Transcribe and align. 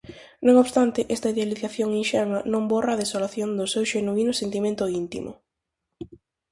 Non 0.45 0.55
obstante, 0.63 0.99
esta 1.15 1.31
idealización 1.33 1.89
inxenua 2.01 2.39
non 2.53 2.63
borra 2.71 2.91
a 2.93 2.99
desolación 3.03 3.49
no 3.53 3.65
seu 3.73 3.83
xenuíno 3.91 4.33
sentimento 4.41 4.83
íntimo: 5.01 5.31